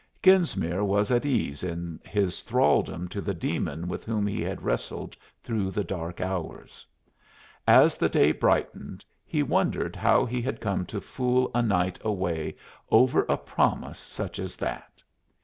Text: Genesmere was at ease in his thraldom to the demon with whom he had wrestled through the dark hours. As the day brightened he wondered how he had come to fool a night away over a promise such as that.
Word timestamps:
Genesmere 0.23 0.83
was 0.83 1.11
at 1.11 1.27
ease 1.27 1.63
in 1.63 1.99
his 2.03 2.41
thraldom 2.41 3.07
to 3.09 3.21
the 3.21 3.35
demon 3.35 3.87
with 3.87 4.03
whom 4.03 4.25
he 4.25 4.41
had 4.41 4.63
wrestled 4.63 5.15
through 5.43 5.69
the 5.69 5.83
dark 5.83 6.19
hours. 6.19 6.83
As 7.67 7.99
the 7.99 8.09
day 8.09 8.31
brightened 8.31 9.05
he 9.23 9.43
wondered 9.43 9.95
how 9.95 10.25
he 10.25 10.41
had 10.41 10.59
come 10.59 10.87
to 10.87 11.01
fool 11.01 11.51
a 11.53 11.61
night 11.61 11.99
away 12.01 12.55
over 12.89 13.27
a 13.29 13.37
promise 13.37 13.99
such 13.99 14.39
as 14.39 14.55
that. 14.57 15.03